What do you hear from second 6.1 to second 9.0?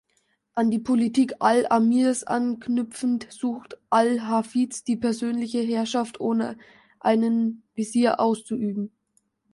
ohne einen Wesir auszuüben.